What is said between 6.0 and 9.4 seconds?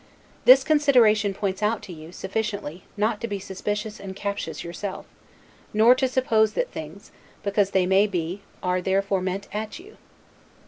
suppose that things, because they may be, are therefore